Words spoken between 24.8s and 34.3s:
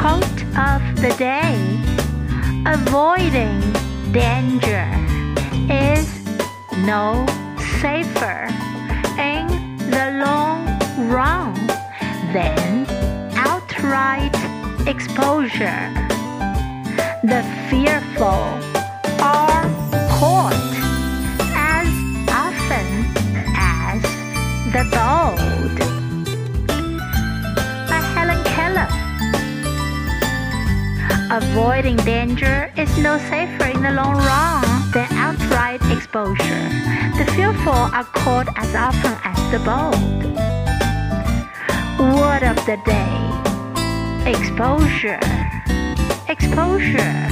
bold. Avoiding danger is no safer in the long